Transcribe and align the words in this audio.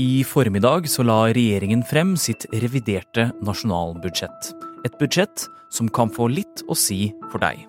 I 0.00 0.22
formiddag 0.24 0.86
så 0.88 1.04
la 1.04 1.26
regjeringen 1.36 1.82
frem 1.84 2.14
sitt 2.16 2.46
reviderte 2.62 3.26
nasjonalbudsjett. 3.44 4.46
Et 4.88 4.94
budsjett 4.96 5.44
som 5.68 5.90
kan 5.92 6.08
få 6.08 6.30
litt 6.32 6.62
å 6.64 6.76
si 6.78 7.10
for 7.28 7.42
deg. 7.42 7.60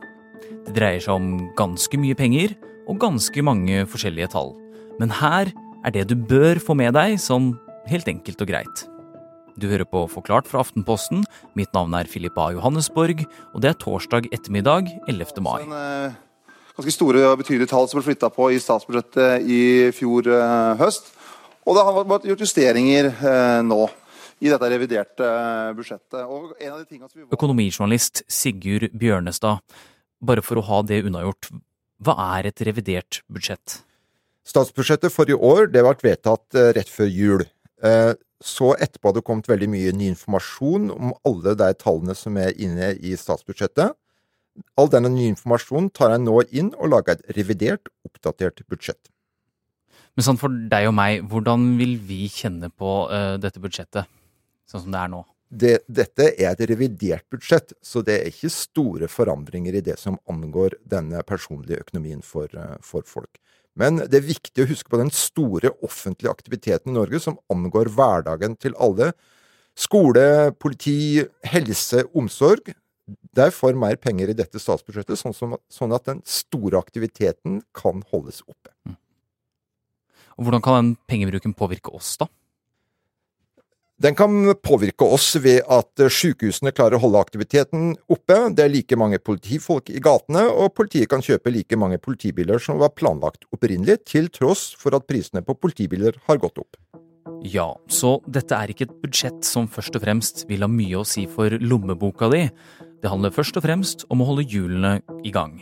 Det 0.63 0.75
dreier 0.78 1.04
seg 1.04 1.17
om 1.17 1.49
ganske 1.59 1.99
mye 1.99 2.15
penger 2.15 2.54
og 2.88 3.01
ganske 3.01 3.44
mange 3.44 3.81
forskjellige 3.91 4.29
tall. 4.38 4.54
Men 5.01 5.12
her 5.20 5.51
er 5.83 5.91
det 5.91 6.05
du 6.07 6.15
bør 6.15 6.62
få 6.63 6.78
med 6.79 6.96
deg 6.96 7.17
sånn 7.20 7.57
helt 7.91 8.07
enkelt 8.07 8.39
og 8.45 8.51
greit. 8.53 8.85
Du 9.59 9.67
hører 9.67 9.85
på 9.85 10.05
Forklart 10.13 10.47
fra 10.47 10.61
Aftenposten. 10.63 11.25
Mitt 11.59 11.75
navn 11.75 11.91
er 11.97 12.07
Filip 12.07 12.39
A. 12.39 12.53
Johannesborg, 12.55 13.25
og 13.51 13.65
det 13.65 13.73
er 13.73 13.81
torsdag 13.81 14.29
ettermiddag 14.31 14.87
11. 15.11 15.43
mai. 15.43 15.59
En, 15.67 15.75
eh, 15.75 16.15
ganske 16.79 16.95
store 16.95 17.27
og 17.27 17.43
betydelige 17.43 17.69
tall 17.75 17.89
som 17.91 17.99
ble 17.99 18.07
flytta 18.07 18.31
på 18.31 18.47
i 18.53 18.63
statsbudsjettet 18.63 19.43
i 19.43 19.91
fjor 19.91 20.31
eh, 20.31 20.79
høst. 20.79 21.11
Og 21.64 21.77
det 21.77 21.84
har 21.88 22.00
vært 22.04 22.25
gjort 22.27 22.43
justeringer 22.43 23.11
eh, 23.14 23.59
nå 23.66 23.82
i 24.43 24.51
dette 24.51 24.69
reviderte 24.74 25.28
eh, 25.28 25.71
budsjettet. 25.78 26.20
Og 26.25 26.51
en 26.57 26.74
av 26.74 26.82
de 26.82 26.87
tingene 26.89 27.07
som 27.07 27.20
vi 27.21 27.25
var... 27.25 27.32
Økonomijournalist 27.37 28.24
Sigurd 28.28 28.89
Bjørnestad, 29.00 29.64
bare 30.23 30.43
for 30.43 30.60
å 30.60 30.65
ha 30.68 30.82
det 30.87 31.04
unnagjort, 31.07 31.51
hva 32.03 32.17
er 32.36 32.50
et 32.52 32.64
revidert 32.67 33.22
budsjett? 33.31 33.80
Statsbudsjettet 34.44 35.14
for 35.14 35.30
i 35.31 35.38
år 35.38 35.70
det 35.72 35.86
ble 35.86 35.95
vedtatt 36.03 36.59
eh, 36.59 36.73
rett 36.75 36.92
før 36.92 37.11
jul. 37.11 37.47
Eh, 37.84 38.14
Så 38.44 38.73
etterpå 38.75 39.08
hadde 39.08 39.22
det 39.22 39.28
kommet 39.30 39.48
veldig 39.48 39.70
mye 39.72 39.92
ny 39.95 40.09
informasjon 40.11 40.89
om 40.92 41.14
alle 41.23 41.53
de 41.56 41.70
tallene 41.80 42.11
som 42.11 42.36
er 42.36 42.52
inne 42.59 42.89
i 43.00 43.14
statsbudsjettet. 43.16 43.95
All 44.75 44.89
denne 44.92 45.08
nye 45.14 45.31
informasjonen 45.31 45.88
tar 45.95 46.11
jeg 46.11 46.25
nå 46.25 46.42
inn 46.52 46.73
og 46.75 46.92
lager 46.92 47.16
et 47.16 47.38
revidert, 47.38 47.88
oppdatert 48.03 48.59
budsjett. 48.67 49.12
Men 50.13 50.25
sånn 50.27 50.39
for 50.41 50.53
deg 50.72 50.88
og 50.89 50.95
meg, 50.97 51.23
hvordan 51.30 51.72
vil 51.80 51.95
vi 52.05 52.27
kjenne 52.30 52.69
på 52.69 52.97
uh, 53.09 53.35
dette 53.41 53.61
budsjettet 53.61 54.09
sånn 54.69 54.86
som 54.86 54.94
det 54.94 54.99
er 55.02 55.13
nå? 55.13 55.23
Det, 55.53 55.73
dette 55.86 56.31
er 56.31 56.50
et 56.50 56.64
revidert 56.70 57.25
budsjett, 57.30 57.75
så 57.86 58.02
det 58.05 58.16
er 58.20 58.30
ikke 58.31 58.50
store 58.50 59.09
forandringer 59.11 59.75
i 59.78 59.83
det 59.86 60.00
som 60.02 60.17
angår 60.30 60.80
denne 60.89 61.22
personlige 61.30 61.83
økonomien 61.83 62.23
for, 62.25 62.50
eh, 62.58 62.80
for 62.81 63.05
folk. 63.05 63.38
Men 63.78 64.02
det 64.02 64.17
er 64.17 64.25
viktig 64.25 64.64
å 64.64 64.70
huske 64.70 64.89
på 64.89 64.97
den 65.02 65.11
store 65.14 65.70
offentlige 65.86 66.33
aktiviteten 66.33 66.89
i 66.89 66.98
Norge 66.98 67.22
som 67.22 67.38
angår 67.53 67.92
hverdagen 67.94 68.58
til 68.58 68.73
alle. 68.81 69.11
Skole, 69.77 70.53
politi, 70.58 71.22
helse, 71.50 72.02
omsorg. 72.17 72.73
Der 73.38 73.53
får 73.53 73.77
mer 73.77 73.98
penger 74.02 74.31
i 74.31 74.38
dette 74.38 74.61
statsbudsjettet, 74.61 75.20
sånn, 75.22 75.38
som, 75.38 75.58
sånn 75.70 75.94
at 75.94 76.05
den 76.09 76.22
store 76.25 76.81
aktiviteten 76.81 77.61
kan 77.77 78.02
holdes 78.14 78.42
oppe. 78.45 78.73
Og 80.38 80.48
hvordan 80.48 80.64
kan 80.66 80.80
den 80.80 80.95
pengebruken 81.09 81.56
påvirke 81.58 81.94
oss, 81.94 82.16
da? 82.22 82.30
Den 84.03 84.16
kan 84.17 84.34
påvirke 84.66 85.06
oss 85.06 85.30
ved 85.39 85.62
at 85.72 86.02
sykehusene 86.12 86.73
klarer 86.76 86.98
å 86.98 87.03
holde 87.06 87.22
aktiviteten 87.23 87.94
oppe. 88.12 88.39
Det 88.52 88.66
er 88.66 88.73
like 88.73 88.98
mange 89.00 89.20
politifolk 89.22 89.92
i 89.94 90.02
gatene, 90.04 90.48
og 90.50 90.73
politiet 90.76 91.11
kan 91.11 91.23
kjøpe 91.23 91.54
like 91.54 91.78
mange 91.80 92.02
politibiler 92.02 92.59
som 92.59 92.81
var 92.81 92.92
planlagt 92.98 93.45
opprinnelig, 93.54 94.02
til 94.09 94.28
tross 94.34 94.72
for 94.81 94.98
at 94.98 95.08
prisene 95.08 95.45
på 95.45 95.56
politibiler 95.56 96.17
har 96.28 96.42
gått 96.42 96.59
opp. 96.59 96.76
Ja, 97.48 97.70
så 97.88 98.17
dette 98.28 98.58
er 98.58 98.73
ikke 98.73 98.89
et 98.89 98.98
budsjett 99.04 99.45
som 99.48 99.70
først 99.72 99.95
og 100.00 100.04
fremst 100.04 100.44
vil 100.50 100.66
ha 100.66 100.72
mye 100.72 101.00
å 101.00 101.08
si 101.08 101.23
for 101.30 101.54
lommeboka 101.64 102.31
di. 102.34 102.48
Det 103.04 103.11
handler 103.11 103.36
først 103.36 103.59
og 103.59 103.66
fremst 103.67 104.08
om 104.11 104.23
å 104.23 104.28
holde 104.31 104.48
hjulene 104.48 104.98
i 105.23 105.31
gang. 105.31 105.61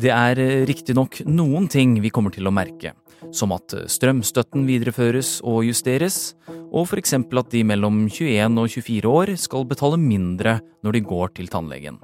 Det 0.00 0.08
er 0.14 0.38
eh, 0.40 0.62
riktignok 0.68 1.18
noen 1.28 1.66
ting 1.68 1.98
vi 2.00 2.12
kommer 2.14 2.32
til 2.32 2.48
å 2.48 2.54
merke, 2.54 2.94
som 3.36 3.52
at 3.52 3.74
eh, 3.76 3.88
strømstøtten 3.90 4.64
videreføres 4.68 5.40
og 5.44 5.66
justeres, 5.66 6.36
og 6.70 6.86
f.eks. 6.86 7.16
at 7.18 7.50
de 7.52 7.64
mellom 7.66 8.06
21 8.06 8.56
og 8.62 8.70
24 8.70 9.10
år 9.10 9.34
skal 9.42 9.66
betale 9.68 9.98
mindre 10.00 10.60
når 10.86 10.96
de 10.96 11.04
går 11.10 11.34
til 11.36 11.52
tannlegen. 11.52 12.00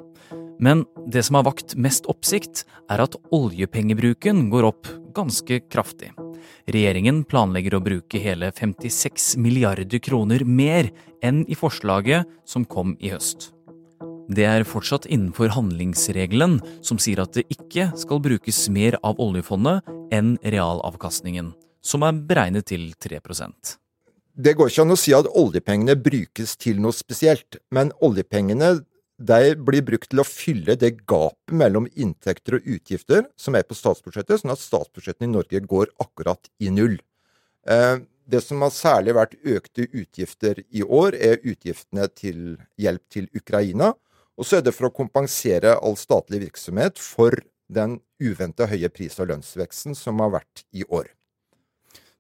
Men 0.61 0.85
det 1.09 1.25
som 1.25 1.39
har 1.39 1.47
vakt 1.49 1.77
mest 1.81 2.09
oppsikt, 2.11 2.67
er 2.93 3.05
at 3.07 3.17
oljepengebruken 3.33 4.49
går 4.53 4.69
opp 4.75 4.93
ganske 5.17 5.63
kraftig. 5.73 6.13
Regjeringen 6.69 7.25
planlegger 7.29 7.79
å 7.79 7.85
bruke 7.85 8.21
hele 8.21 8.53
56 8.53 9.37
milliarder 9.41 10.03
kroner 10.05 10.45
mer 10.45 10.93
enn 11.25 11.45
i 11.49 11.57
forslaget 11.57 12.29
som 12.45 12.69
kom 12.69 12.97
i 13.01 13.15
høst. 13.15 13.56
Det 14.27 14.43
er 14.43 14.65
fortsatt 14.67 15.05
innenfor 15.07 15.53
handlingsregelen, 15.55 16.59
som 16.83 16.99
sier 16.99 17.21
at 17.23 17.37
det 17.37 17.45
ikke 17.53 17.93
skal 17.99 18.19
brukes 18.25 18.65
mer 18.75 18.97
av 19.07 19.21
oljefondet 19.23 19.87
enn 20.15 20.35
realavkastningen, 20.43 21.53
som 21.79 22.03
er 22.03 22.19
beregnet 22.27 22.67
til 22.67 22.89
3% 22.99 23.77
Det 24.35 24.55
går 24.59 24.73
ikke 24.73 24.83
an 24.83 24.95
å 24.97 24.99
si 24.99 25.15
at 25.15 25.31
oljepengene 25.31 25.95
brukes 25.95 26.57
til 26.59 26.83
noe 26.83 26.93
spesielt, 26.97 27.61
men 27.71 27.93
oljepengene 28.03 28.81
blir 29.17 29.85
brukt 29.87 30.11
til 30.11 30.21
å 30.21 30.27
fylle 30.27 30.75
det 30.77 31.07
gapet 31.07 31.55
mellom 31.55 31.87
inntekter 31.95 32.59
og 32.59 32.67
utgifter 32.67 33.25
som 33.39 33.55
er 33.55 33.63
på 33.63 33.79
statsbudsjettet, 33.79 34.43
sånn 34.43 34.53
at 34.53 34.61
statsbudsjettene 34.61 35.31
i 35.31 35.37
Norge 35.37 35.61
går 35.63 35.95
akkurat 36.03 36.51
i 36.59 36.71
null. 36.71 36.99
Eh, 37.69 37.99
Det 38.29 38.41
som 38.43 38.59
har 38.59 38.73
særlig 38.75 39.13
vært 39.15 39.37
økte 39.47 39.87
utgifter 39.87 40.59
i 40.75 40.83
år, 40.83 41.15
er 41.15 41.39
utgiftene 41.47 42.09
til 42.11 42.57
hjelp 42.77 43.03
til 43.09 43.29
Ukraina, 43.31 43.95
og 44.37 44.47
så 44.47 44.59
er 44.59 44.67
det 44.67 44.75
for 44.77 44.89
å 44.89 44.95
kompensere 44.95 45.77
all 45.81 45.97
statlig 45.99 46.45
virksomhet 46.47 47.01
for 47.03 47.37
den 47.73 47.99
uventa 48.23 48.69
høye 48.71 48.91
pris- 48.93 49.19
og 49.21 49.31
lønnsveksten 49.33 49.97
som 49.99 50.21
har 50.23 50.35
vært 50.39 50.67
i 50.77 50.85
år. 50.87 51.09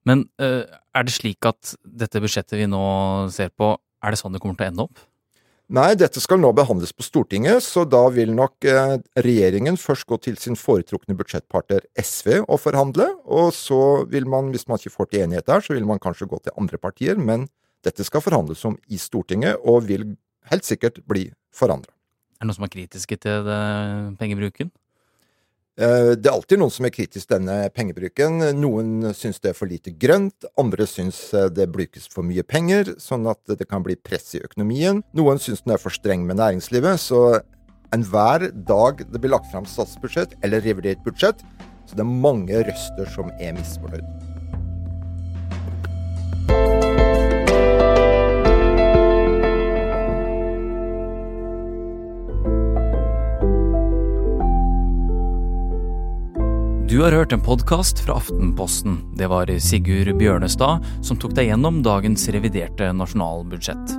Men 0.06 0.28
eh, 0.42 0.64
er 0.66 1.06
det 1.06 1.14
slik 1.14 1.46
at 1.48 1.74
dette 1.82 2.22
budsjettet 2.22 2.58
vi 2.60 2.68
nå 2.70 2.86
ser 3.34 3.50
på, 3.50 3.74
er 4.02 4.14
det 4.14 4.20
sånn 4.20 4.36
det 4.36 4.42
kommer 4.42 4.58
til 4.58 4.68
å 4.68 4.72
ende 4.72 4.86
opp? 4.86 5.04
Nei, 5.66 5.96
dette 5.98 6.20
skal 6.22 6.38
nå 6.38 6.52
behandles 6.54 6.92
på 6.94 7.02
Stortinget, 7.02 7.58
så 7.66 7.82
da 7.90 8.04
vil 8.14 8.30
nok 8.38 8.68
eh, 8.70 8.92
regjeringen 9.18 9.74
først 9.82 10.06
gå 10.06 10.18
til 10.22 10.36
sin 10.38 10.54
foretrukne 10.54 11.16
budsjettpartner 11.18 11.88
SV 11.98 12.44
og 12.44 12.60
forhandle, 12.62 13.08
og 13.26 13.50
så 13.56 13.80
vil 14.12 14.28
man, 14.30 14.52
hvis 14.54 14.68
man 14.70 14.78
ikke 14.78 14.94
får 14.94 15.10
til 15.10 15.24
enighet 15.24 15.48
der, 15.50 15.66
så 15.66 15.74
vil 15.74 15.88
man 15.88 16.02
kanskje 16.02 16.30
gå 16.30 16.38
til 16.44 16.54
andre 16.54 16.78
partier, 16.78 17.18
men 17.18 17.48
dette 17.86 18.06
skal 18.06 18.22
forhandles 18.22 18.62
om 18.68 18.78
i 18.86 19.00
Stortinget, 19.02 19.58
og 19.66 19.88
vil 19.90 20.12
helt 20.52 20.66
sikkert 20.66 21.02
bli 21.10 21.32
forandra. 21.50 21.90
Er 22.36 22.44
det 22.44 22.50
noen 22.50 22.58
som 22.58 22.66
er 22.66 22.72
kritiske 22.72 23.16
til 23.16 23.46
det, 23.46 23.60
pengebruken? 24.20 24.70
Eh, 25.76 26.16
Det 26.16 26.26
er 26.26 26.32
alltid 26.32 26.58
noen 26.60 26.72
som 26.72 26.86
er 26.88 26.92
kritisk 26.92 27.28
til 27.28 27.38
denne 27.38 27.70
pengebruken. 27.72 28.40
Noen 28.56 29.12
syns 29.12 29.40
det 29.40 29.50
er 29.50 29.58
for 29.58 29.68
lite 29.68 29.92
grønt, 29.92 30.44
andre 30.56 30.86
syns 30.88 31.34
eh, 31.34 31.48
det 31.48 31.68
brukes 31.72 32.08
for 32.08 32.24
mye 32.24 32.42
penger, 32.42 32.94
sånn 33.00 33.28
at 33.28 33.40
det 33.44 33.68
kan 33.68 33.84
bli 33.84 33.96
press 33.96 34.34
i 34.36 34.40
økonomien. 34.40 35.02
Noen 35.16 35.40
syns 35.40 35.64
den 35.64 35.76
er 35.76 35.80
for 35.80 35.92
streng 35.92 36.24
med 36.28 36.40
næringslivet, 36.40 37.00
så 37.00 37.40
enhver 37.92 38.50
dag 38.52 39.04
det 39.04 39.20
blir 39.20 39.36
lagt 39.36 39.52
fram 39.52 39.68
statsbudsjett 39.68 40.36
eller 40.42 40.64
revidert 40.64 41.04
budsjett, 41.04 41.44
så 41.86 41.94
det 41.94 42.04
er 42.04 42.16
mange 42.28 42.64
røster 42.66 43.12
som 43.12 43.28
er 43.38 43.52
misfornøyd. 43.56 44.25
Du 56.96 57.02
har 57.02 57.12
hørt 57.12 57.34
en 57.34 57.42
podkast 57.44 57.98
fra 58.00 58.14
Aftenposten. 58.16 58.94
Det 59.20 59.26
var 59.28 59.50
Sigurd 59.60 60.14
Bjørnestad 60.16 60.84
som 61.04 61.18
tok 61.20 61.34
deg 61.36 61.50
gjennom 61.50 61.82
dagens 61.84 62.22
reviderte 62.32 62.86
nasjonalbudsjett. 62.96 63.90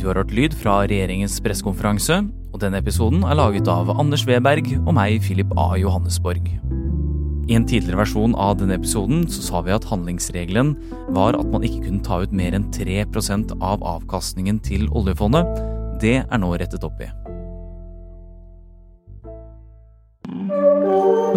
Du 0.00 0.08
har 0.08 0.18
hørt 0.18 0.32
lyd 0.34 0.56
fra 0.58 0.80
regjeringens 0.90 1.36
pressekonferanse, 1.44 2.16
og 2.50 2.58
denne 2.64 2.80
episoden 2.82 3.22
er 3.22 3.38
laget 3.38 3.70
av 3.70 3.92
Anders 3.94 4.24
Weberg 4.26 4.72
og 4.80 4.90
meg, 4.96 5.20
Philip 5.22 5.54
A. 5.54 5.68
Johannesborg. 5.78 6.48
I 7.46 7.54
en 7.60 7.68
tidligere 7.70 8.00
versjon 8.00 8.34
av 8.34 8.58
denne 8.58 8.74
episoden 8.74 9.22
så 9.30 9.46
sa 9.46 9.62
vi 9.62 9.76
at 9.76 9.86
handlingsregelen 9.86 10.74
var 11.14 11.38
at 11.38 11.46
man 11.54 11.62
ikke 11.62 11.84
kunne 11.84 12.02
ta 12.02 12.24
ut 12.24 12.34
mer 12.34 12.58
enn 12.58 12.66
3% 12.74 13.54
av 13.62 13.86
avkastningen 13.86 14.58
til 14.66 14.88
oljefondet. 14.90 15.46
Det 16.02 16.24
er 16.24 16.42
nå 16.42 16.50
rettet 16.58 16.82
opp 16.90 17.06
i. 17.06 17.12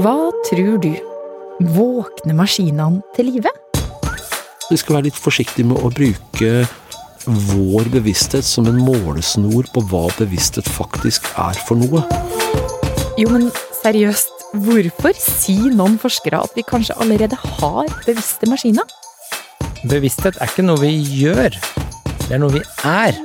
Hva 0.01 0.34
tror 0.49 0.77
du? 0.81 0.93
Våkner 1.75 2.35
maskinene 2.37 3.01
til 3.15 3.31
live? 3.31 3.51
Vi 4.69 4.77
skal 4.77 4.97
være 4.97 5.07
litt 5.09 5.19
forsiktige 5.21 5.67
med 5.69 5.79
å 5.81 5.91
bruke 5.93 6.65
vår 7.25 7.89
bevissthet 7.93 8.45
som 8.45 8.67
en 8.69 8.77
målesnor 8.85 9.65
på 9.73 9.83
hva 9.89 10.05
bevissthet 10.19 10.67
faktisk 10.69 11.25
er 11.41 11.57
for 11.67 11.79
noe. 11.79 12.03
Jo, 13.17 13.29
men 13.31 13.47
seriøst, 13.79 14.33
hvorfor 14.65 15.15
sier 15.17 15.73
noen 15.73 15.97
forskere 16.01 16.43
at 16.45 16.57
vi 16.57 16.65
kanskje 16.67 16.97
allerede 17.01 17.39
har 17.39 17.89
bevisste 18.05 18.49
maskiner? 18.51 18.85
Bevissthet 19.89 20.37
er 20.41 20.49
ikke 20.49 20.65
noe 20.65 20.81
vi 20.81 20.93
gjør, 21.21 21.55
det 22.25 22.35
er 22.35 22.41
noe 22.41 22.57
vi 22.57 22.63
er. 22.89 23.17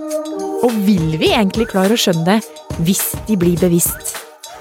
Og 0.61 0.73
vil 0.85 1.17
vi 1.21 1.33
egentlig 1.33 1.71
klare 1.73 1.97
å 1.97 2.01
skjønne 2.01 2.37
det 2.37 2.85
hvis 2.85 3.07
de 3.29 3.37
blir 3.41 3.61
bevisst? 3.61 4.20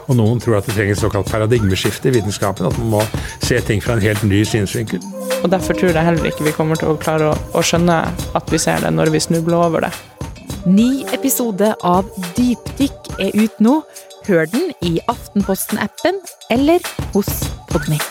Og 0.10 0.18
noen 0.18 0.42
tror 0.42 0.58
at 0.58 0.68
det 0.68 0.76
trenger 0.76 0.98
et 0.98 1.02
såkalt 1.02 1.30
paradigmeskifte 1.30 2.10
i 2.10 2.16
vitenskapen. 2.18 2.66
At 2.66 2.78
man 2.82 2.94
må 2.98 3.04
se 3.46 3.60
ting 3.66 3.84
fra 3.84 3.96
en 3.96 4.04
helt 4.04 4.26
ny 4.26 4.42
synsvinkel. 4.48 5.04
Og 5.44 5.50
derfor 5.54 5.78
tror 5.78 5.94
jeg 5.94 6.06
heller 6.06 6.30
ikke 6.32 6.48
vi 6.48 6.56
kommer 6.56 6.80
til 6.80 6.92
å 6.92 7.00
klare 7.00 7.32
å, 7.32 7.38
å 7.54 7.64
skjønne 7.64 8.02
at 8.38 8.54
vi 8.54 8.62
ser 8.62 8.82
det 8.84 8.94
når 8.96 9.14
vi 9.14 9.24
snubler 9.30 9.62
over 9.62 9.86
det. 9.88 9.94
Ny 10.68 11.06
episode 11.16 11.72
av 11.88 12.10
Dypdykk 12.36 13.14
er 13.22 13.38
ut 13.38 13.64
nå. 13.64 13.80
Hør 14.28 14.50
den 14.52 14.74
i 14.86 14.98
Aftenposten-appen 15.10 16.20
eller 16.54 16.84
hos 17.16 17.32
Podmy. 17.72 18.02